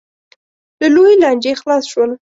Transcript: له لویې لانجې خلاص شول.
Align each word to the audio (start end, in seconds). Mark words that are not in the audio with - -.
له 0.79 0.87
لویې 0.95 1.19
لانجې 1.21 1.53
خلاص 1.61 1.83
شول. 1.91 2.11